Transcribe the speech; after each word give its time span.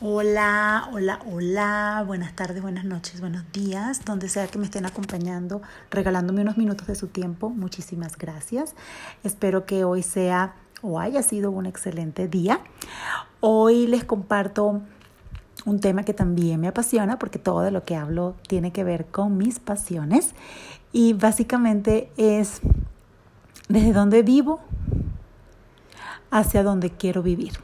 Hola, 0.00 0.88
hola, 0.92 1.18
hola, 1.26 2.04
buenas 2.06 2.32
tardes, 2.36 2.62
buenas 2.62 2.84
noches, 2.84 3.20
buenos 3.20 3.42
días, 3.52 4.04
donde 4.04 4.28
sea 4.28 4.46
que 4.46 4.56
me 4.56 4.64
estén 4.64 4.86
acompañando, 4.86 5.60
regalándome 5.90 6.42
unos 6.42 6.56
minutos 6.56 6.86
de 6.86 6.94
su 6.94 7.08
tiempo, 7.08 7.50
muchísimas 7.50 8.16
gracias. 8.16 8.76
Espero 9.24 9.66
que 9.66 9.82
hoy 9.82 10.04
sea 10.04 10.54
o 10.82 11.00
haya 11.00 11.20
sido 11.24 11.50
un 11.50 11.66
excelente 11.66 12.28
día. 12.28 12.60
Hoy 13.40 13.88
les 13.88 14.04
comparto 14.04 14.82
un 15.64 15.80
tema 15.80 16.04
que 16.04 16.14
también 16.14 16.60
me 16.60 16.68
apasiona 16.68 17.18
porque 17.18 17.40
todo 17.40 17.62
de 17.62 17.72
lo 17.72 17.82
que 17.82 17.96
hablo 17.96 18.36
tiene 18.46 18.70
que 18.70 18.84
ver 18.84 19.06
con 19.06 19.36
mis 19.36 19.58
pasiones 19.58 20.32
y 20.92 21.14
básicamente 21.14 22.12
es 22.16 22.60
desde 23.68 23.92
donde 23.92 24.22
vivo 24.22 24.60
hacia 26.30 26.62
donde 26.62 26.90
quiero 26.90 27.24
vivir. 27.24 27.54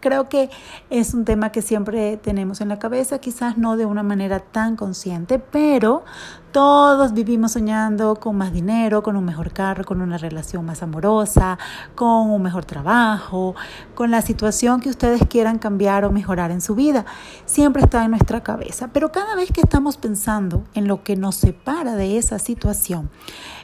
Creo 0.00 0.28
que 0.28 0.48
es 0.90 1.12
un 1.14 1.24
tema 1.24 1.50
que 1.50 1.60
siempre 1.60 2.16
tenemos 2.16 2.60
en 2.60 2.68
la 2.68 2.78
cabeza, 2.78 3.18
quizás 3.18 3.58
no 3.58 3.76
de 3.76 3.84
una 3.84 4.02
manera 4.02 4.38
tan 4.40 4.76
consciente, 4.76 5.38
pero 5.38 6.04
todos 6.52 7.12
vivimos 7.12 7.52
soñando 7.52 8.16
con 8.16 8.36
más 8.36 8.52
dinero, 8.52 9.02
con 9.02 9.16
un 9.16 9.24
mejor 9.24 9.52
carro, 9.52 9.84
con 9.84 10.00
una 10.00 10.16
relación 10.16 10.64
más 10.64 10.82
amorosa, 10.82 11.58
con 11.94 12.30
un 12.30 12.42
mejor 12.42 12.64
trabajo, 12.64 13.54
con 13.94 14.10
la 14.10 14.22
situación 14.22 14.80
que 14.80 14.88
ustedes 14.88 15.20
quieran 15.28 15.58
cambiar 15.58 16.04
o 16.04 16.10
mejorar 16.10 16.50
en 16.50 16.60
su 16.60 16.74
vida. 16.74 17.04
Siempre 17.44 17.82
está 17.82 18.04
en 18.04 18.12
nuestra 18.12 18.42
cabeza, 18.42 18.88
pero 18.92 19.12
cada 19.12 19.34
vez 19.34 19.50
que 19.52 19.60
estamos 19.60 19.96
pensando 19.96 20.64
en 20.74 20.88
lo 20.88 21.02
que 21.02 21.16
nos 21.16 21.34
separa 21.34 21.96
de 21.96 22.18
esa 22.18 22.38
situación, 22.38 23.10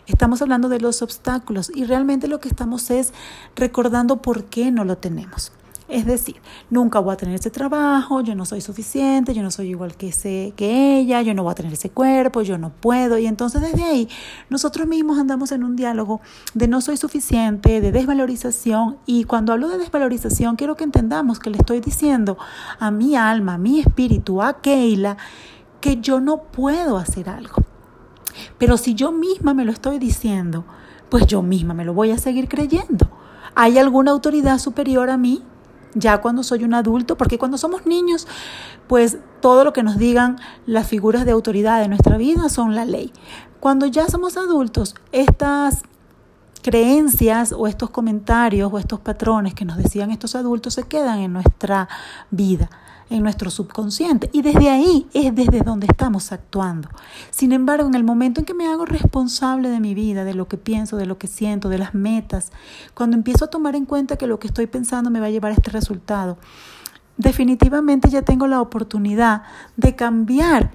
estamos 0.06 0.42
hablando 0.42 0.68
de 0.68 0.80
los 0.80 1.00
obstáculos 1.00 1.70
y 1.74 1.84
realmente 1.84 2.28
lo 2.28 2.40
que 2.40 2.48
estamos 2.48 2.90
es 2.90 3.14
recordando 3.56 4.20
por 4.20 4.44
qué 4.44 4.70
no 4.70 4.84
lo 4.84 4.98
tenemos. 4.98 5.52
Es 5.86 6.06
decir, 6.06 6.36
nunca 6.70 6.98
voy 6.98 7.12
a 7.12 7.16
tener 7.16 7.34
ese 7.34 7.50
trabajo, 7.50 8.22
yo 8.22 8.34
no 8.34 8.46
soy 8.46 8.62
suficiente, 8.62 9.34
yo 9.34 9.42
no 9.42 9.50
soy 9.50 9.68
igual 9.68 9.96
que, 9.96 10.08
ese, 10.08 10.54
que 10.56 10.98
ella, 10.98 11.20
yo 11.20 11.34
no 11.34 11.42
voy 11.42 11.52
a 11.52 11.54
tener 11.54 11.74
ese 11.74 11.90
cuerpo, 11.90 12.40
yo 12.40 12.56
no 12.56 12.70
puedo. 12.70 13.18
Y 13.18 13.26
entonces 13.26 13.60
desde 13.60 13.84
ahí 13.84 14.08
nosotros 14.48 14.86
mismos 14.86 15.18
andamos 15.18 15.52
en 15.52 15.62
un 15.62 15.76
diálogo 15.76 16.22
de 16.54 16.68
no 16.68 16.80
soy 16.80 16.96
suficiente, 16.96 17.82
de 17.82 17.92
desvalorización. 17.92 18.96
Y 19.04 19.24
cuando 19.24 19.52
hablo 19.52 19.68
de 19.68 19.76
desvalorización, 19.76 20.56
quiero 20.56 20.74
que 20.74 20.84
entendamos 20.84 21.38
que 21.38 21.50
le 21.50 21.58
estoy 21.58 21.80
diciendo 21.80 22.38
a 22.78 22.90
mi 22.90 23.14
alma, 23.14 23.54
a 23.54 23.58
mi 23.58 23.80
espíritu, 23.80 24.40
a 24.40 24.62
Keila, 24.62 25.18
que 25.82 26.00
yo 26.00 26.18
no 26.18 26.44
puedo 26.44 26.96
hacer 26.96 27.28
algo. 27.28 27.56
Pero 28.56 28.78
si 28.78 28.94
yo 28.94 29.12
misma 29.12 29.52
me 29.52 29.66
lo 29.66 29.70
estoy 29.70 29.98
diciendo, 29.98 30.64
pues 31.10 31.26
yo 31.26 31.42
misma 31.42 31.74
me 31.74 31.84
lo 31.84 31.92
voy 31.92 32.10
a 32.10 32.18
seguir 32.18 32.48
creyendo. 32.48 33.10
¿Hay 33.54 33.78
alguna 33.78 34.12
autoridad 34.12 34.58
superior 34.58 35.10
a 35.10 35.18
mí? 35.18 35.42
Ya 35.94 36.20
cuando 36.20 36.42
soy 36.42 36.64
un 36.64 36.74
adulto, 36.74 37.16
porque 37.16 37.38
cuando 37.38 37.58
somos 37.58 37.86
niños, 37.86 38.26
pues 38.86 39.18
todo 39.40 39.64
lo 39.64 39.72
que 39.72 39.82
nos 39.82 39.96
digan 39.96 40.38
las 40.66 40.86
figuras 40.86 41.24
de 41.24 41.32
autoridad 41.32 41.80
de 41.80 41.88
nuestra 41.88 42.16
vida 42.16 42.48
son 42.48 42.74
la 42.74 42.84
ley. 42.84 43.12
Cuando 43.60 43.86
ya 43.86 44.08
somos 44.08 44.36
adultos, 44.36 44.94
estas 45.12 45.82
creencias 46.62 47.52
o 47.52 47.66
estos 47.66 47.90
comentarios 47.90 48.72
o 48.72 48.78
estos 48.78 49.00
patrones 49.00 49.54
que 49.54 49.66
nos 49.66 49.76
decían 49.76 50.10
estos 50.10 50.34
adultos 50.34 50.74
se 50.74 50.84
quedan 50.84 51.18
en 51.18 51.32
nuestra 51.34 51.88
vida 52.30 52.70
en 53.10 53.22
nuestro 53.22 53.50
subconsciente. 53.50 54.30
Y 54.32 54.42
desde 54.42 54.70
ahí 54.70 55.06
es 55.14 55.34
desde 55.34 55.60
donde 55.60 55.86
estamos 55.86 56.32
actuando. 56.32 56.88
Sin 57.30 57.52
embargo, 57.52 57.86
en 57.86 57.94
el 57.94 58.04
momento 58.04 58.40
en 58.40 58.46
que 58.46 58.54
me 58.54 58.66
hago 58.66 58.84
responsable 58.84 59.68
de 59.68 59.80
mi 59.80 59.94
vida, 59.94 60.24
de 60.24 60.34
lo 60.34 60.48
que 60.48 60.56
pienso, 60.56 60.96
de 60.96 61.06
lo 61.06 61.18
que 61.18 61.26
siento, 61.26 61.68
de 61.68 61.78
las 61.78 61.94
metas, 61.94 62.52
cuando 62.94 63.16
empiezo 63.16 63.46
a 63.46 63.50
tomar 63.50 63.76
en 63.76 63.86
cuenta 63.86 64.16
que 64.16 64.26
lo 64.26 64.38
que 64.38 64.48
estoy 64.48 64.66
pensando 64.66 65.10
me 65.10 65.20
va 65.20 65.26
a 65.26 65.30
llevar 65.30 65.52
a 65.52 65.54
este 65.54 65.70
resultado, 65.70 66.38
definitivamente 67.16 68.08
ya 68.10 68.22
tengo 68.22 68.46
la 68.46 68.60
oportunidad 68.60 69.42
de 69.76 69.94
cambiar 69.94 70.72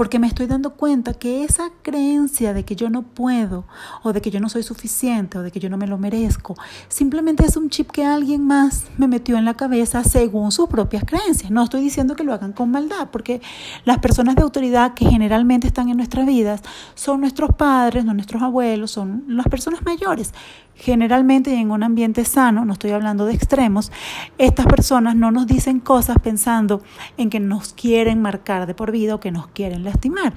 porque 0.00 0.18
me 0.18 0.28
estoy 0.28 0.46
dando 0.46 0.70
cuenta 0.76 1.12
que 1.12 1.44
esa 1.44 1.68
creencia 1.82 2.54
de 2.54 2.64
que 2.64 2.74
yo 2.74 2.88
no 2.88 3.02
puedo 3.02 3.66
o 4.02 4.14
de 4.14 4.22
que 4.22 4.30
yo 4.30 4.40
no 4.40 4.48
soy 4.48 4.62
suficiente 4.62 5.36
o 5.36 5.42
de 5.42 5.50
que 5.50 5.60
yo 5.60 5.68
no 5.68 5.76
me 5.76 5.86
lo 5.86 5.98
merezco, 5.98 6.54
simplemente 6.88 7.44
es 7.44 7.54
un 7.58 7.68
chip 7.68 7.90
que 7.90 8.02
alguien 8.02 8.46
más 8.46 8.86
me 8.96 9.08
metió 9.08 9.36
en 9.36 9.44
la 9.44 9.52
cabeza 9.52 10.02
según 10.02 10.52
sus 10.52 10.70
propias 10.70 11.04
creencias. 11.04 11.50
No 11.50 11.62
estoy 11.62 11.82
diciendo 11.82 12.16
que 12.16 12.24
lo 12.24 12.32
hagan 12.32 12.54
con 12.54 12.70
maldad, 12.70 13.10
porque 13.12 13.42
las 13.84 13.98
personas 13.98 14.36
de 14.36 14.42
autoridad 14.42 14.94
que 14.94 15.04
generalmente 15.04 15.66
están 15.66 15.90
en 15.90 15.98
nuestras 15.98 16.24
vidas 16.24 16.62
son 16.94 17.20
nuestros 17.20 17.54
padres, 17.54 18.06
nuestros 18.06 18.42
abuelos, 18.42 18.92
son 18.92 19.24
las 19.28 19.48
personas 19.48 19.82
mayores 19.84 20.32
generalmente 20.80 21.54
en 21.54 21.70
un 21.70 21.82
ambiente 21.82 22.24
sano, 22.24 22.64
no 22.64 22.72
estoy 22.72 22.92
hablando 22.92 23.26
de 23.26 23.34
extremos, 23.34 23.92
estas 24.38 24.66
personas 24.66 25.14
no 25.14 25.30
nos 25.30 25.46
dicen 25.46 25.78
cosas 25.78 26.16
pensando 26.22 26.82
en 27.18 27.28
que 27.28 27.38
nos 27.38 27.74
quieren 27.74 28.22
marcar 28.22 28.66
de 28.66 28.74
por 28.74 28.90
vida 28.90 29.14
o 29.14 29.20
que 29.20 29.30
nos 29.30 29.46
quieren 29.48 29.84
lastimar. 29.90 30.34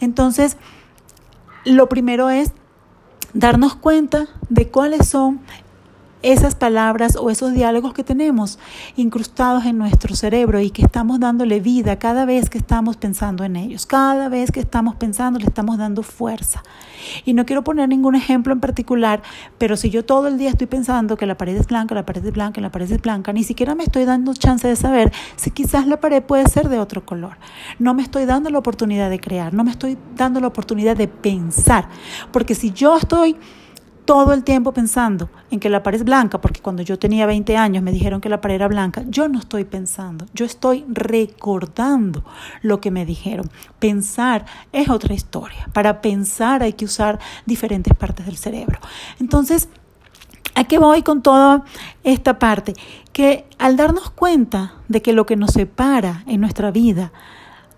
Entonces, 0.00 0.56
lo 1.64 1.88
primero 1.88 2.30
es 2.30 2.52
darnos 3.32 3.74
cuenta 3.74 4.28
de 4.48 4.68
cuáles 4.68 5.08
son 5.08 5.40
esas 6.26 6.56
palabras 6.56 7.14
o 7.14 7.30
esos 7.30 7.52
diálogos 7.52 7.94
que 7.94 8.02
tenemos 8.02 8.58
incrustados 8.96 9.64
en 9.64 9.78
nuestro 9.78 10.16
cerebro 10.16 10.60
y 10.60 10.70
que 10.70 10.82
estamos 10.82 11.20
dándole 11.20 11.60
vida 11.60 12.00
cada 12.00 12.24
vez 12.24 12.50
que 12.50 12.58
estamos 12.58 12.96
pensando 12.96 13.44
en 13.44 13.54
ellos. 13.54 13.86
Cada 13.86 14.28
vez 14.28 14.50
que 14.50 14.58
estamos 14.58 14.96
pensando 14.96 15.38
le 15.38 15.46
estamos 15.46 15.78
dando 15.78 16.02
fuerza. 16.02 16.64
Y 17.24 17.32
no 17.32 17.46
quiero 17.46 17.62
poner 17.62 17.88
ningún 17.88 18.16
ejemplo 18.16 18.52
en 18.52 18.58
particular, 18.58 19.22
pero 19.56 19.76
si 19.76 19.88
yo 19.88 20.04
todo 20.04 20.26
el 20.26 20.36
día 20.36 20.50
estoy 20.50 20.66
pensando 20.66 21.16
que 21.16 21.26
la 21.26 21.36
pared 21.36 21.56
es 21.56 21.68
blanca, 21.68 21.94
la 21.94 22.04
pared 22.04 22.26
es 22.26 22.32
blanca, 22.32 22.60
la 22.60 22.72
pared 22.72 22.90
es 22.90 23.00
blanca, 23.00 23.32
ni 23.32 23.44
siquiera 23.44 23.76
me 23.76 23.84
estoy 23.84 24.04
dando 24.04 24.34
chance 24.34 24.66
de 24.66 24.74
saber 24.74 25.12
si 25.36 25.52
quizás 25.52 25.86
la 25.86 26.00
pared 26.00 26.24
puede 26.24 26.48
ser 26.48 26.68
de 26.68 26.80
otro 26.80 27.06
color. 27.06 27.36
No 27.78 27.94
me 27.94 28.02
estoy 28.02 28.24
dando 28.24 28.50
la 28.50 28.58
oportunidad 28.58 29.10
de 29.10 29.20
crear, 29.20 29.54
no 29.54 29.62
me 29.62 29.70
estoy 29.70 29.96
dando 30.16 30.40
la 30.40 30.48
oportunidad 30.48 30.96
de 30.96 31.06
pensar, 31.06 31.88
porque 32.32 32.56
si 32.56 32.72
yo 32.72 32.96
estoy 32.96 33.36
todo 34.06 34.32
el 34.32 34.44
tiempo 34.44 34.72
pensando 34.72 35.28
en 35.50 35.60
que 35.60 35.68
la 35.68 35.82
pared 35.82 35.98
es 35.98 36.04
blanca, 36.04 36.40
porque 36.40 36.62
cuando 36.62 36.82
yo 36.82 36.98
tenía 36.98 37.26
20 37.26 37.56
años 37.56 37.82
me 37.82 37.92
dijeron 37.92 38.20
que 38.20 38.28
la 38.28 38.40
pared 38.40 38.54
era 38.54 38.68
blanca, 38.68 39.02
yo 39.08 39.28
no 39.28 39.38
estoy 39.38 39.64
pensando, 39.64 40.26
yo 40.32 40.46
estoy 40.46 40.84
recordando 40.88 42.24
lo 42.62 42.80
que 42.80 42.90
me 42.90 43.04
dijeron. 43.04 43.50
Pensar 43.78 44.46
es 44.72 44.88
otra 44.88 45.12
historia. 45.12 45.68
Para 45.72 46.00
pensar 46.00 46.62
hay 46.62 46.72
que 46.72 46.84
usar 46.84 47.18
diferentes 47.44 47.94
partes 47.94 48.24
del 48.24 48.36
cerebro. 48.36 48.78
Entonces, 49.20 49.68
¿a 50.54 50.64
qué 50.64 50.78
voy 50.78 51.02
con 51.02 51.20
toda 51.20 51.64
esta 52.04 52.38
parte? 52.38 52.74
Que 53.12 53.46
al 53.58 53.76
darnos 53.76 54.10
cuenta 54.10 54.74
de 54.88 55.02
que 55.02 55.12
lo 55.12 55.26
que 55.26 55.36
nos 55.36 55.50
separa 55.50 56.22
en 56.26 56.40
nuestra 56.40 56.70
vida 56.70 57.12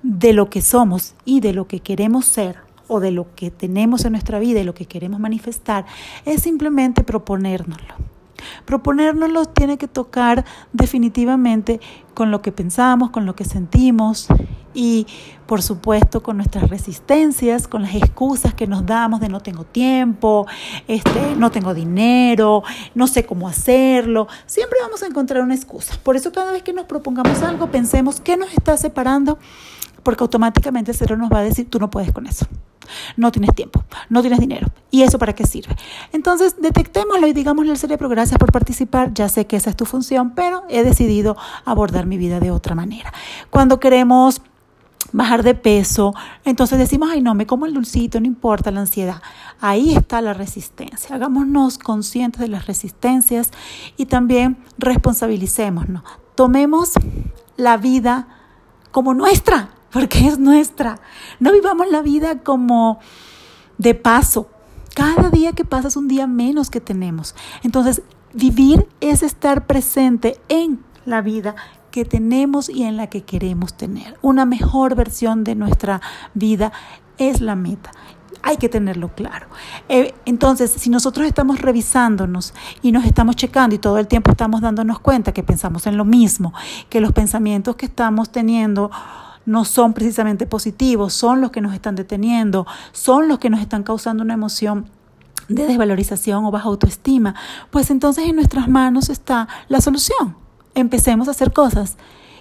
de 0.03 0.33
lo 0.33 0.49
que 0.49 0.63
somos 0.63 1.15
y 1.25 1.41
de 1.41 1.53
lo 1.53 1.67
que 1.67 1.81
queremos 1.81 2.27
ser, 2.27 2.68
o 2.89 3.01
de 3.01 3.13
lo 3.13 3.35
que 3.35 3.51
tenemos 3.51 4.05
en 4.05 4.13
nuestra 4.13 4.39
vida 4.39 4.61
y 4.61 4.65
lo 4.65 4.75
que 4.75 4.87
queremos 4.87 5.21
manifestar, 5.21 5.87
es 6.25 6.43
simplemente 6.43 7.05
proponérnoslo. 7.05 7.95
Proponérnoslo 8.65 9.47
tiene 9.47 9.79
que 9.79 9.89
tocar 9.89 10.45
definitivamente 10.73 11.81
con 12.15 12.31
lo 12.31 12.43
que 12.43 12.53
pensamos, 12.53 13.11
con 13.11 13.27
lo 13.27 13.35
que 13.35 13.45
sentimos 13.45 14.29
y 14.75 15.07
por 15.47 15.63
supuesto 15.63 16.23
con 16.23 16.37
nuestras 16.37 16.69
resistencias, 16.69 17.67
con 17.67 17.83
las 17.83 17.95
excusas 17.95 18.55
que 18.55 18.67
nos 18.67 18.87
damos 18.87 19.21
de 19.21 19.29
no 19.29 19.41
tengo 19.41 19.65
tiempo, 19.65 20.47
este, 20.87 21.35
no 21.37 21.51
tengo 21.51 21.75
dinero, 21.75 22.63
no 22.95 23.07
sé 23.07 23.25
cómo 23.25 23.49
hacerlo. 23.49 24.29
Siempre 24.47 24.79
vamos 24.83 25.03
a 25.03 25.07
encontrar 25.07 25.43
una 25.43 25.55
excusa. 25.55 25.99
Por 26.03 26.17
eso 26.17 26.33
cada 26.33 26.53
vez 26.53 26.63
que 26.63 26.73
nos 26.73 26.85
propongamos 26.85 27.43
algo, 27.43 27.71
pensemos 27.71 28.21
qué 28.21 28.37
nos 28.37 28.53
está 28.53 28.77
separando, 28.77 29.39
porque 30.03 30.23
automáticamente 30.23 30.93
el 30.93 30.97
cerebro 30.97 31.23
nos 31.23 31.33
va 31.33 31.41
a 31.41 31.45
decir, 31.45 31.69
tú 31.69 31.79
no 31.79 31.91
puedes 31.91 32.13
con 32.13 32.27
eso 32.27 32.47
no 33.17 33.33
tienes 33.33 33.55
tiempo, 33.55 33.85
no 34.09 34.21
tienes 34.21 34.41
dinero. 34.41 34.69
¿Y 34.91 35.03
eso 35.03 35.19
para 35.19 35.35
qué 35.35 35.47
sirve? 35.47 35.77
Entonces, 36.13 36.57
detectémoslo 36.61 37.27
y 37.27 37.33
digámosle 37.33 37.73
al 37.73 37.79
cerebro, 37.79 38.09
gracias 38.09 38.39
por 38.39 38.53
participar, 38.53 39.13
ya 39.15 39.29
sé 39.29 39.47
que 39.47 39.57
esa 39.57 39.71
es 39.71 39.77
tu 39.77 39.85
función, 39.85 40.35
pero 40.35 40.65
he 40.69 40.83
decidido 40.83 41.37
abordar 41.65 42.07
mi 42.07 42.17
vida 42.17 42.41
de 42.41 42.51
otra 42.51 42.75
manera. 42.75 43.13
Cuando 43.51 43.81
queremos 43.81 44.41
bajar 45.13 45.43
de 45.43 45.55
peso, 45.55 46.15
entonces 46.45 46.79
decimos, 46.79 47.09
ay 47.13 47.23
no, 47.23 47.35
me 47.35 47.47
como 47.47 47.67
el 47.67 47.75
dulcito, 47.75 48.21
no 48.21 48.27
importa 48.27 48.71
la 48.71 48.81
ansiedad. 48.81 49.23
Ahí 49.61 49.95
está 49.95 50.21
la 50.21 50.35
resistencia. 50.35 51.17
Hagámonos 51.17 51.79
conscientes 51.79 52.41
de 52.41 52.49
las 52.49 52.67
resistencias 52.67 53.51
y 53.97 54.07
también 54.07 54.59
responsabilicémonos. 54.79 56.03
Tomemos 56.35 56.93
la 57.57 57.77
vida 57.77 58.29
como 58.91 59.15
nuestra, 59.15 59.71
porque 59.93 60.27
es 60.27 60.39
nuestra. 60.39 61.01
No 61.41 61.53
vivamos 61.53 61.89
la 61.91 62.03
vida 62.03 62.41
como 62.41 62.99
de 63.79 63.95
paso. 63.95 64.49
Cada 64.95 65.31
día 65.31 65.53
que 65.53 65.65
pasa 65.65 65.89
es 65.89 65.97
un 65.97 66.09
día 66.09 66.27
menos 66.27 66.71
que 66.71 66.81
tenemos. 66.81 67.35
Entonces, 67.63 68.03
vivir 68.33 68.87
es 69.01 69.23
estar 69.23 69.67
presente 69.67 70.41
en 70.49 70.83
la 71.05 71.23
vida 71.23 71.55
que 71.91 72.05
tenemos 72.05 72.69
y 72.69 72.83
en 72.83 72.97
la 72.97 73.09
que 73.09 73.23
queremos 73.23 73.75
tener. 73.75 74.19
Una 74.23 74.45
mejor 74.45 74.95
versión 74.95 75.45
de 75.45 75.55
nuestra 75.55 76.01
vida 76.35 76.73
es 77.17 77.41
la 77.41 77.55
meta. 77.57 77.91
hay 78.43 78.57
que 78.57 78.69
tenerlo 78.69 79.09
claro. 79.15 79.49
Eh, 79.89 80.15
entonces, 80.25 80.71
si 80.71 80.91
nosotros 80.91 81.27
estamos 81.27 81.61
revisándonos 81.61 82.55
y 82.83 82.93
nos 82.93 83.05
estamos 83.05 83.35
checando 83.37 83.75
y 83.75 83.79
todo 83.79 83.99
el 83.99 84.07
tiempo 84.07 84.31
estamos 84.31 84.61
dándonos 84.61 85.01
cuenta 85.01 85.33
que 85.33 85.43
pensamos 85.43 85.87
en 85.87 85.97
lo 85.97 86.05
mismo, 86.05 86.55
que 86.89 87.01
los 87.01 87.13
pensamientos 87.13 87.75
que 87.77 87.87
estamos 87.87 88.31
teniendo 88.31 88.91
no 89.49 89.65
son 89.65 89.95
precisamente 89.95 90.47
positivos, 90.47 91.15
son 91.15 91.41
los 91.41 91.51
que 91.51 91.63
nos 91.63 91.73
están 91.73 91.95
deteniendo, 91.95 92.67
son 92.93 93.29
los 93.29 93.39
que 93.39 93.49
nos 93.49 93.61
están 93.61 93.83
causando 93.83 94.23
una 94.23 94.35
emoción 94.35 94.91
de 95.49 95.67
desvalorización 95.67 96.45
o 96.45 96.51
baja 96.51 96.69
autoestima, 96.69 97.35
pues 97.71 97.91
entonces 97.91 98.27
en 98.27 98.37
nuestras 98.37 98.69
manos 98.69 99.09
está 99.09 99.49
la 99.69 99.81
solución. 99.81 100.37
Empecemos 100.75 101.29
a 101.29 101.31
hacer 101.31 101.55
cosas 101.55 101.97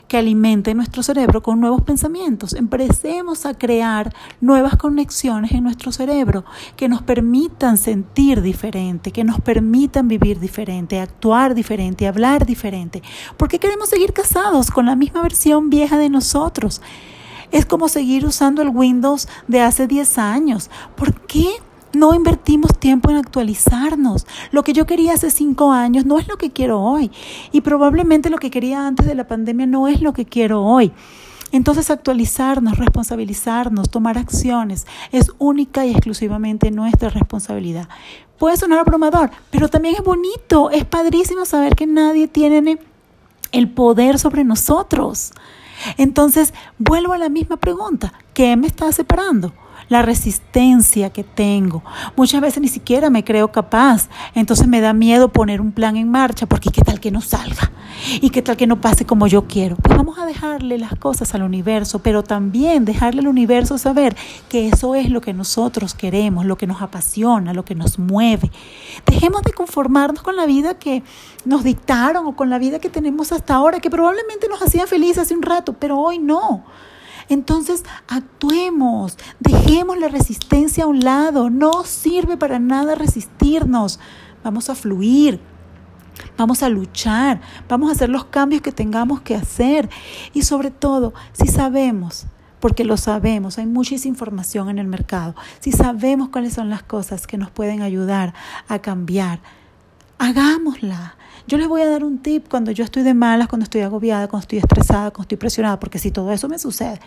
que 0.07 0.17
alimenten 0.17 0.77
nuestro 0.77 1.03
cerebro 1.03 1.43
con 1.43 1.59
nuevos 1.59 1.81
pensamientos. 1.81 2.53
Empecemos 2.53 3.45
a 3.45 3.53
crear 3.53 4.13
nuevas 4.41 4.77
conexiones 4.77 5.51
en 5.51 5.63
nuestro 5.63 5.91
cerebro 5.91 6.45
que 6.75 6.87
nos 6.87 7.01
permitan 7.01 7.77
sentir 7.77 8.41
diferente, 8.41 9.11
que 9.11 9.23
nos 9.23 9.41
permitan 9.41 10.07
vivir 10.07 10.39
diferente, 10.39 10.99
actuar 10.99 11.55
diferente, 11.55 12.07
hablar 12.07 12.45
diferente. 12.45 13.01
¿Por 13.35 13.49
qué 13.49 13.59
queremos 13.59 13.89
seguir 13.89 14.13
casados 14.13 14.71
con 14.71 14.85
la 14.85 14.95
misma 14.95 15.21
versión 15.21 15.69
vieja 15.69 15.97
de 15.97 16.09
nosotros? 16.09 16.81
Es 17.51 17.65
como 17.65 17.87
seguir 17.87 18.25
usando 18.25 18.61
el 18.61 18.69
Windows 18.69 19.27
de 19.47 19.61
hace 19.61 19.87
10 19.87 20.17
años. 20.17 20.69
¿Por 20.95 21.13
qué 21.21 21.47
no 21.97 22.13
invertimos 22.13 22.77
tiempo 22.77 23.09
en 23.09 23.17
actualizarnos. 23.17 24.25
Lo 24.51 24.63
que 24.63 24.73
yo 24.73 24.85
quería 24.85 25.13
hace 25.13 25.31
cinco 25.31 25.71
años 25.71 26.05
no 26.05 26.19
es 26.19 26.27
lo 26.27 26.37
que 26.37 26.51
quiero 26.51 26.81
hoy. 26.81 27.11
Y 27.51 27.61
probablemente 27.61 28.29
lo 28.29 28.37
que 28.37 28.51
quería 28.51 28.87
antes 28.87 29.05
de 29.05 29.15
la 29.15 29.27
pandemia 29.27 29.65
no 29.65 29.87
es 29.87 30.01
lo 30.01 30.13
que 30.13 30.25
quiero 30.25 30.63
hoy. 30.63 30.93
Entonces 31.51 31.89
actualizarnos, 31.89 32.77
responsabilizarnos, 32.77 33.89
tomar 33.89 34.17
acciones 34.17 34.85
es 35.11 35.31
única 35.37 35.85
y 35.85 35.91
exclusivamente 35.91 36.71
nuestra 36.71 37.09
responsabilidad. 37.09 37.87
Puede 38.37 38.57
sonar 38.57 38.79
abrumador, 38.79 39.31
pero 39.49 39.69
también 39.69 39.95
es 39.95 40.03
bonito, 40.03 40.69
es 40.69 40.85
padrísimo 40.85 41.45
saber 41.45 41.75
que 41.75 41.87
nadie 41.87 42.27
tiene 42.27 42.79
el 43.51 43.69
poder 43.69 44.19
sobre 44.19 44.43
nosotros. 44.43 45.31
Entonces, 45.97 46.53
vuelvo 46.77 47.13
a 47.13 47.17
la 47.17 47.29
misma 47.29 47.57
pregunta, 47.57 48.13
¿qué 48.33 48.55
me 48.57 48.67
está 48.67 48.91
separando? 48.91 49.53
La 49.89 50.01
resistencia 50.01 51.11
que 51.11 51.23
tengo. 51.23 51.83
Muchas 52.15 52.41
veces 52.41 52.61
ni 52.61 52.67
siquiera 52.67 53.09
me 53.09 53.23
creo 53.23 53.51
capaz. 53.51 54.09
Entonces 54.35 54.67
me 54.67 54.81
da 54.81 54.93
miedo 54.93 55.29
poner 55.29 55.61
un 55.61 55.71
plan 55.71 55.95
en 55.97 56.09
marcha 56.09 56.45
porque 56.45 56.69
qué 56.69 56.81
tal 56.81 56.99
que 56.99 57.11
no 57.11 57.21
salga 57.21 57.71
y 58.21 58.29
qué 58.29 58.41
tal 58.41 58.57
que 58.57 58.67
no 58.67 58.81
pase 58.81 59.05
como 59.05 59.27
yo 59.27 59.47
quiero. 59.47 59.75
Pues 59.77 59.97
vamos 59.97 60.19
a 60.19 60.25
dejarle 60.25 60.77
las 60.77 60.95
cosas 60.95 61.33
al 61.35 61.43
universo, 61.43 61.99
pero 61.99 62.23
también 62.23 62.85
dejarle 62.85 63.21
al 63.21 63.27
universo 63.27 63.77
saber 63.77 64.15
que 64.49 64.67
eso 64.67 64.95
es 64.95 65.09
lo 65.09 65.21
que 65.21 65.33
nosotros 65.33 65.93
queremos, 65.93 66.45
lo 66.45 66.57
que 66.57 66.67
nos 66.67 66.81
apasiona, 66.81 67.53
lo 67.53 67.65
que 67.65 67.75
nos 67.75 67.99
mueve. 67.99 68.51
Dejemos 69.05 69.41
de 69.43 69.53
conformarnos 69.53 70.21
con 70.21 70.35
la 70.35 70.45
vida 70.45 70.75
que 70.75 71.03
nos 71.45 71.63
dictaron 71.63 72.27
o 72.27 72.35
con 72.35 72.49
la 72.49 72.59
vida 72.59 72.79
que 72.79 72.89
tenemos 72.89 73.31
hasta 73.31 73.55
ahora, 73.55 73.79
que 73.79 73.89
probablemente 73.89 74.47
nos 74.49 74.61
hacía 74.61 74.87
felices 74.87 75.19
hace 75.19 75.35
un 75.35 75.41
rato, 75.41 75.73
pero 75.73 75.97
hoy 75.99 76.19
no. 76.19 76.63
Entonces, 77.29 77.83
actuemos, 78.07 79.17
dejemos 79.39 79.97
la 79.97 80.07
resistencia 80.07 80.85
a 80.85 80.87
un 80.87 81.01
lado, 81.01 81.49
no 81.49 81.83
sirve 81.83 82.37
para 82.37 82.59
nada 82.59 82.95
resistirnos, 82.95 83.99
vamos 84.43 84.69
a 84.69 84.75
fluir. 84.75 85.39
Vamos 86.35 86.63
a 86.63 86.69
luchar, 86.69 87.41
vamos 87.69 87.89
a 87.89 87.93
hacer 87.93 88.09
los 88.09 88.25
cambios 88.25 88.63
que 88.63 88.71
tengamos 88.71 89.21
que 89.21 89.35
hacer 89.35 89.87
y 90.33 90.41
sobre 90.41 90.71
todo, 90.71 91.13
si 91.31 91.47
sabemos 91.47 92.25
porque 92.59 92.83
lo 92.83 92.97
sabemos, 92.97 93.57
hay 93.57 93.65
muchísima 93.65 94.13
información 94.13 94.69
en 94.69 94.79
el 94.79 94.87
mercado. 94.87 95.35
Si 95.59 95.71
sabemos 95.71 96.29
cuáles 96.29 96.53
son 96.53 96.69
las 96.69 96.83
cosas 96.83 97.27
que 97.27 97.37
nos 97.37 97.51
pueden 97.51 97.81
ayudar 97.81 98.33
a 98.67 98.79
cambiar, 98.79 99.39
hagámosla. 100.17 101.15
Yo 101.47 101.57
les 101.57 101.67
voy 101.69 101.81
a 101.81 101.89
dar 101.89 102.03
un 102.03 102.17
tip 102.17 102.49
cuando 102.49 102.71
yo 102.71 102.83
estoy 102.83 103.03
de 103.03 103.13
malas, 103.13 103.47
cuando 103.47 103.63
estoy 103.63 103.81
agobiada, 103.81 104.27
cuando 104.27 104.43
estoy 104.43 104.59
estresada, 104.59 105.11
cuando 105.11 105.23
estoy 105.23 105.37
presionada, 105.37 105.79
porque 105.79 105.97
si 105.97 106.11
todo 106.11 106.31
eso 106.33 106.49
me 106.49 106.59
sucede, 106.59 106.99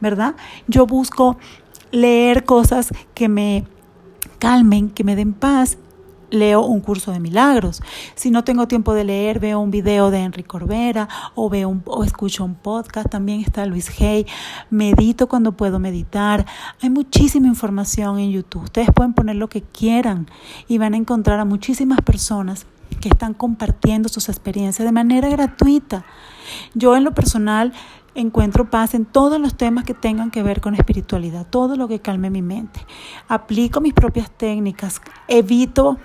¿verdad? 0.00 0.36
Yo 0.68 0.86
busco 0.86 1.36
leer 1.90 2.44
cosas 2.44 2.90
que 3.14 3.28
me 3.28 3.64
calmen, 4.38 4.90
que 4.90 5.02
me 5.02 5.16
den 5.16 5.32
paz 5.32 5.78
leo 6.30 6.64
un 6.64 6.80
curso 6.80 7.10
de 7.10 7.20
milagros. 7.20 7.82
Si 8.14 8.30
no 8.30 8.44
tengo 8.44 8.68
tiempo 8.68 8.94
de 8.94 9.04
leer, 9.04 9.40
veo 9.40 9.60
un 9.60 9.70
video 9.70 10.10
de 10.10 10.18
Enrique 10.18 10.46
Corbera 10.46 11.08
o 11.34 11.48
veo 11.48 11.68
un, 11.68 11.82
o 11.86 12.04
escucho 12.04 12.44
un 12.44 12.54
podcast. 12.54 13.08
También 13.08 13.40
está 13.40 13.66
Luis 13.66 13.90
Hay. 14.00 14.26
Medito 14.70 15.26
cuando 15.26 15.56
puedo 15.56 15.78
meditar. 15.78 16.46
Hay 16.82 16.90
muchísima 16.90 17.48
información 17.48 18.18
en 18.18 18.30
YouTube. 18.30 18.64
Ustedes 18.64 18.90
pueden 18.94 19.14
poner 19.14 19.36
lo 19.36 19.48
que 19.48 19.62
quieran 19.62 20.28
y 20.68 20.78
van 20.78 20.94
a 20.94 20.98
encontrar 20.98 21.40
a 21.40 21.44
muchísimas 21.44 22.00
personas 22.02 22.66
que 23.00 23.08
están 23.08 23.34
compartiendo 23.34 24.08
sus 24.08 24.28
experiencias 24.28 24.86
de 24.86 24.92
manera 24.92 25.28
gratuita. 25.28 26.04
Yo 26.74 26.96
en 26.96 27.04
lo 27.04 27.12
personal 27.14 27.72
encuentro 28.14 28.68
paz 28.70 28.94
en 28.94 29.04
todos 29.04 29.40
los 29.40 29.56
temas 29.56 29.84
que 29.84 29.94
tengan 29.94 30.30
que 30.30 30.42
ver 30.42 30.60
con 30.60 30.74
espiritualidad, 30.74 31.46
todo 31.48 31.76
lo 31.76 31.88
que 31.88 32.00
calme 32.00 32.30
mi 32.30 32.42
mente. 32.42 32.80
Aplico 33.28 33.80
mis 33.80 33.94
propias 33.94 34.30
técnicas, 34.30 35.00
evito 35.28 35.98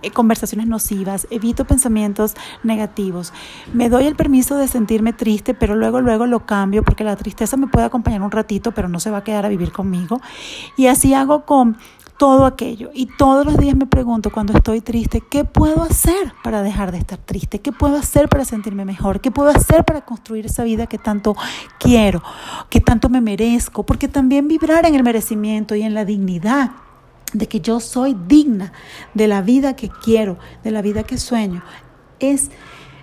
eh, 0.00 0.12
conversaciones 0.12 0.68
nocivas, 0.68 1.26
evito 1.28 1.64
pensamientos 1.64 2.34
negativos. 2.62 3.32
Me 3.72 3.88
doy 3.88 4.06
el 4.06 4.14
permiso 4.14 4.56
de 4.56 4.68
sentirme 4.68 5.12
triste, 5.12 5.54
pero 5.54 5.74
luego 5.74 6.00
luego 6.00 6.24
lo 6.26 6.46
cambio 6.46 6.84
porque 6.84 7.02
la 7.02 7.16
tristeza 7.16 7.56
me 7.56 7.66
puede 7.66 7.86
acompañar 7.86 8.22
un 8.22 8.30
ratito, 8.30 8.70
pero 8.70 8.88
no 8.88 9.00
se 9.00 9.10
va 9.10 9.18
a 9.18 9.24
quedar 9.24 9.44
a 9.44 9.48
vivir 9.48 9.72
conmigo. 9.72 10.20
Y 10.76 10.86
así 10.86 11.14
hago 11.14 11.44
con 11.44 11.78
todo 12.18 12.44
aquello. 12.44 12.90
Y 12.92 13.06
todos 13.06 13.46
los 13.46 13.56
días 13.56 13.76
me 13.76 13.86
pregunto 13.86 14.30
cuando 14.30 14.52
estoy 14.52 14.80
triste, 14.80 15.22
¿qué 15.22 15.44
puedo 15.44 15.82
hacer 15.82 16.34
para 16.42 16.62
dejar 16.62 16.92
de 16.92 16.98
estar 16.98 17.18
triste? 17.18 17.60
¿Qué 17.60 17.72
puedo 17.72 17.96
hacer 17.96 18.28
para 18.28 18.44
sentirme 18.44 18.84
mejor? 18.84 19.20
¿Qué 19.20 19.30
puedo 19.30 19.48
hacer 19.48 19.84
para 19.84 20.04
construir 20.04 20.46
esa 20.46 20.64
vida 20.64 20.86
que 20.86 20.98
tanto 20.98 21.36
quiero, 21.78 22.22
que 22.68 22.80
tanto 22.80 23.08
me 23.08 23.20
merezco? 23.20 23.84
Porque 23.84 24.08
también 24.08 24.48
vibrar 24.48 24.84
en 24.84 24.94
el 24.94 25.04
merecimiento 25.04 25.74
y 25.74 25.82
en 25.82 25.94
la 25.94 26.04
dignidad 26.04 26.72
de 27.32 27.46
que 27.46 27.60
yo 27.60 27.78
soy 27.78 28.16
digna 28.26 28.72
de 29.14 29.28
la 29.28 29.40
vida 29.40 29.76
que 29.76 29.88
quiero, 29.88 30.38
de 30.64 30.70
la 30.72 30.82
vida 30.82 31.04
que 31.04 31.18
sueño, 31.18 31.62
es 32.18 32.50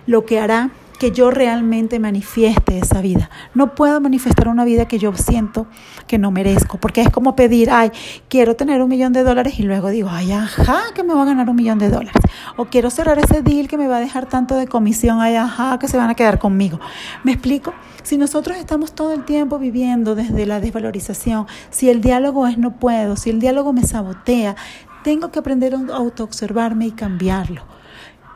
lo 0.06 0.26
que 0.26 0.40
hará 0.40 0.70
que 0.98 1.10
yo 1.12 1.30
realmente 1.30 1.98
manifieste 1.98 2.78
esa 2.78 3.00
vida. 3.00 3.30
No 3.54 3.74
puedo 3.74 4.00
manifestar 4.00 4.48
una 4.48 4.64
vida 4.64 4.88
que 4.88 4.98
yo 4.98 5.14
siento 5.14 5.66
que 6.06 6.18
no 6.18 6.30
merezco, 6.30 6.78
porque 6.78 7.02
es 7.02 7.10
como 7.10 7.36
pedir, 7.36 7.70
ay, 7.70 7.90
quiero 8.28 8.56
tener 8.56 8.82
un 8.82 8.88
millón 8.88 9.12
de 9.12 9.22
dólares 9.22 9.58
y 9.58 9.62
luego 9.62 9.90
digo, 9.90 10.08
ay, 10.10 10.32
ajá, 10.32 10.82
que 10.94 11.02
me 11.02 11.14
va 11.14 11.22
a 11.22 11.26
ganar 11.26 11.48
un 11.50 11.56
millón 11.56 11.78
de 11.78 11.90
dólares. 11.90 12.22
O 12.56 12.66
quiero 12.66 12.90
cerrar 12.90 13.18
ese 13.18 13.42
deal 13.42 13.68
que 13.68 13.76
me 13.76 13.88
va 13.88 13.98
a 13.98 14.00
dejar 14.00 14.26
tanto 14.26 14.56
de 14.56 14.66
comisión, 14.66 15.20
ay, 15.20 15.36
ajá, 15.36 15.78
que 15.78 15.88
se 15.88 15.96
van 15.96 16.10
a 16.10 16.14
quedar 16.14 16.38
conmigo. 16.38 16.80
¿Me 17.24 17.32
explico? 17.32 17.74
Si 18.02 18.16
nosotros 18.18 18.56
estamos 18.56 18.92
todo 18.92 19.12
el 19.12 19.24
tiempo 19.24 19.58
viviendo 19.58 20.14
desde 20.14 20.46
la 20.46 20.60
desvalorización, 20.60 21.46
si 21.70 21.90
el 21.90 22.00
diálogo 22.00 22.46
es 22.46 22.56
no 22.56 22.76
puedo, 22.76 23.16
si 23.16 23.30
el 23.30 23.40
diálogo 23.40 23.72
me 23.72 23.82
sabotea, 23.82 24.56
tengo 25.02 25.30
que 25.30 25.38
aprender 25.38 25.74
a 25.74 25.96
autoobservarme 25.96 26.86
y 26.86 26.92
cambiarlo. 26.92 27.75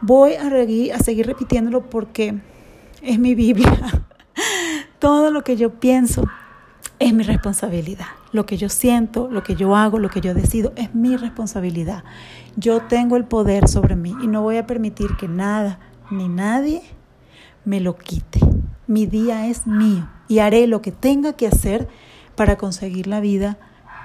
Voy 0.02 0.34
a, 0.34 0.46
a 0.94 0.98
seguir 0.98 1.26
repitiéndolo 1.26 1.88
porque 1.88 2.34
es 3.02 3.18
mi 3.18 3.34
Biblia. 3.34 4.04
Todo 4.98 5.30
lo 5.30 5.44
que 5.44 5.56
yo 5.56 5.80
pienso 5.80 6.24
es 6.98 7.14
mi 7.14 7.22
responsabilidad. 7.22 8.06
Lo 8.32 8.46
que 8.46 8.56
yo 8.56 8.68
siento, 8.68 9.28
lo 9.30 9.42
que 9.42 9.56
yo 9.56 9.74
hago, 9.74 9.98
lo 9.98 10.10
que 10.10 10.20
yo 10.20 10.34
decido 10.34 10.72
es 10.76 10.94
mi 10.94 11.16
responsabilidad. 11.16 12.04
Yo 12.56 12.80
tengo 12.82 13.16
el 13.16 13.24
poder 13.24 13.68
sobre 13.68 13.96
mí 13.96 14.14
y 14.22 14.26
no 14.26 14.42
voy 14.42 14.58
a 14.58 14.66
permitir 14.66 15.16
que 15.18 15.26
nada 15.26 15.80
ni 16.10 16.28
nadie 16.28 16.82
me 17.64 17.80
lo 17.80 17.96
quite. 17.96 18.40
Mi 18.86 19.06
día 19.06 19.46
es 19.46 19.66
mío 19.66 20.08
y 20.28 20.40
haré 20.40 20.66
lo 20.66 20.82
que 20.82 20.92
tenga 20.92 21.32
que 21.32 21.46
hacer 21.46 21.88
para 22.36 22.56
conseguir 22.56 23.06
la 23.06 23.20
vida 23.20 23.58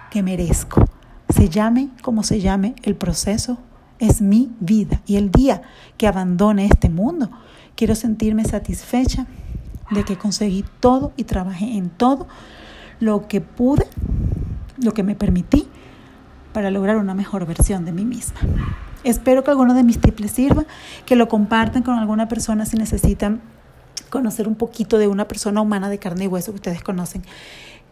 que 0.09 0.23
merezco. 0.23 0.85
Se 1.29 1.49
llame 1.49 1.89
como 2.01 2.23
se 2.23 2.39
llame 2.39 2.75
el 2.83 2.95
proceso, 2.95 3.57
es 3.99 4.21
mi 4.21 4.51
vida. 4.59 5.01
Y 5.05 5.17
el 5.17 5.31
día 5.31 5.61
que 5.97 6.07
abandone 6.07 6.65
este 6.65 6.89
mundo, 6.89 7.29
quiero 7.75 7.95
sentirme 7.95 8.45
satisfecha 8.45 9.27
de 9.91 10.03
que 10.03 10.17
conseguí 10.17 10.65
todo 10.79 11.13
y 11.15 11.23
trabajé 11.23 11.77
en 11.77 11.89
todo 11.89 12.27
lo 12.99 13.27
que 13.27 13.41
pude, 13.41 13.87
lo 14.77 14.93
que 14.93 15.03
me 15.03 15.15
permití 15.15 15.67
para 16.53 16.71
lograr 16.71 16.97
una 16.97 17.13
mejor 17.13 17.45
versión 17.45 17.85
de 17.85 17.91
mí 17.91 18.05
misma. 18.05 18.39
Espero 19.03 19.43
que 19.43 19.51
alguno 19.51 19.73
de 19.73 19.83
mis 19.83 19.99
tips 19.99 20.19
les 20.19 20.31
sirva, 20.31 20.65
que 21.05 21.15
lo 21.15 21.27
compartan 21.27 21.83
con 21.83 21.95
alguna 21.95 22.27
persona 22.27 22.65
si 22.65 22.77
necesitan 22.77 23.41
conocer 24.09 24.47
un 24.47 24.55
poquito 24.55 24.97
de 24.97 25.07
una 25.07 25.27
persona 25.27 25.61
humana 25.61 25.89
de 25.89 25.99
carne 25.99 26.25
y 26.25 26.27
hueso 26.27 26.51
que 26.51 26.55
ustedes 26.55 26.81
conocen, 26.81 27.23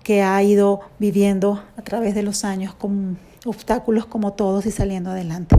que 0.02 0.24
ha 0.24 0.42
ido 0.42 0.80
viviendo 1.00 1.64
a 1.78 1.82
través 1.82 2.16
de 2.16 2.24
los 2.24 2.44
años 2.44 2.74
con 2.74 3.18
obstáculos 3.46 4.06
como 4.06 4.34
todos 4.34 4.66
y 4.66 4.72
saliendo 4.72 5.12
adelante. 5.12 5.56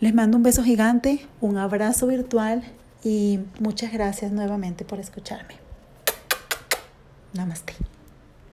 Les 0.00 0.14
mando 0.14 0.36
un 0.36 0.42
beso 0.42 0.62
gigante, 0.62 1.26
un 1.40 1.56
abrazo 1.56 2.06
virtual 2.06 2.62
y 3.02 3.40
muchas 3.60 3.92
gracias 3.92 4.32
nuevamente 4.32 4.84
por 4.84 4.98
escucharme. 4.98 5.54
Namaste. 7.32 7.74